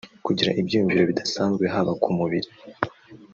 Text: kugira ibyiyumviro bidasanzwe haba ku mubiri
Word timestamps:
kugira 0.25 0.55
ibyiyumviro 0.61 1.03
bidasanzwe 1.09 1.63
haba 1.73 1.93
ku 2.01 2.09
mubiri 2.17 2.49